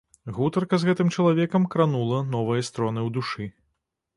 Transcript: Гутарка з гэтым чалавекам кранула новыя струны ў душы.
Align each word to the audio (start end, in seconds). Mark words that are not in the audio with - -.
Гутарка 0.37 0.77
з 0.83 0.87
гэтым 0.89 1.11
чалавекам 1.15 1.67
кранула 1.75 2.23
новыя 2.37 2.67
струны 2.71 2.99
ў 3.07 3.17
душы. 3.19 3.51